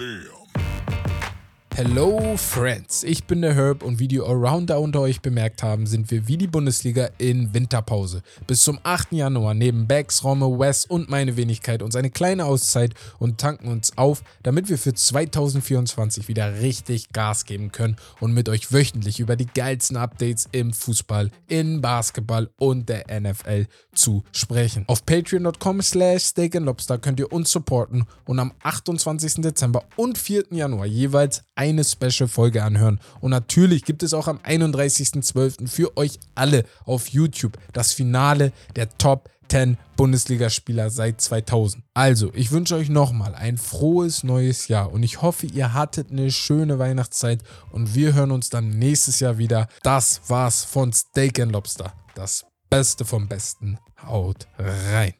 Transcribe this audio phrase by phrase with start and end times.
[0.00, 0.39] Damn.
[1.82, 6.10] Hello Friends, ich bin der Herb und wie die Allrounder unter euch bemerkt haben, sind
[6.10, 8.20] wir wie die Bundesliga in Winterpause.
[8.46, 9.12] Bis zum 8.
[9.12, 13.96] Januar nehmen Bags, Romme, Wes und meine Wenigkeit uns eine kleine Auszeit und tanken uns
[13.96, 19.36] auf, damit wir für 2024 wieder richtig Gas geben können und mit euch wöchentlich über
[19.36, 24.84] die geilsten Updates im Fußball, in Basketball und der NFL zu sprechen.
[24.86, 29.36] Auf patreon.com slash steakandlobster könnt ihr uns supporten und am 28.
[29.36, 30.44] Dezember und 4.
[30.50, 33.00] Januar jeweils eine Special-Folge anhören.
[33.20, 35.68] Und natürlich gibt es auch am 31.12.
[35.68, 41.84] für euch alle auf YouTube das Finale der Top 10 Bundesligaspieler seit 2000.
[41.92, 46.30] Also, ich wünsche euch nochmal ein frohes neues Jahr und ich hoffe, ihr hattet eine
[46.30, 49.68] schöne Weihnachtszeit und wir hören uns dann nächstes Jahr wieder.
[49.82, 51.92] Das war's von Steak Lobster.
[52.14, 53.78] Das Beste vom Besten.
[54.06, 55.14] Haut rein.